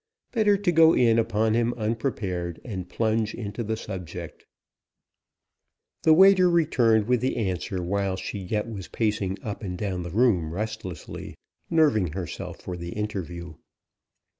Better 0.31 0.57
to 0.57 0.71
go 0.71 0.95
in 0.95 1.19
upon 1.19 1.53
him 1.53 1.75
unprepared, 1.75 2.59
and 2.65 2.89
plunge 2.89 3.35
into 3.35 3.63
the 3.63 3.77
subject. 3.77 4.47
The 6.01 6.11
waiter 6.13 6.49
returned 6.49 7.05
with 7.07 7.21
the 7.21 7.37
answer 7.37 7.83
while 7.83 8.15
she 8.15 8.39
yet 8.39 8.67
was 8.67 8.87
pacing 8.87 9.37
up 9.43 9.61
and 9.61 9.77
down 9.77 10.01
the 10.01 10.09
room 10.09 10.55
restlessly, 10.55 11.35
nerving 11.69 12.13
herself 12.13 12.59
for 12.61 12.75
the 12.75 12.93
interview. 12.93 13.53